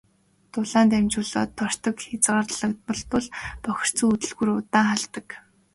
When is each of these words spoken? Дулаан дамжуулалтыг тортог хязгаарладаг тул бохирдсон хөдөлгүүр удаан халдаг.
Дулаан 0.51 0.87
дамжуулалтыг 0.91 1.51
тортог 1.59 1.95
хязгаарладаг 2.05 2.73
тул 2.85 3.01
бохирдсон 3.63 4.07
хөдөлгүүр 4.11 4.49
удаан 4.59 4.87
халдаг. 4.89 5.27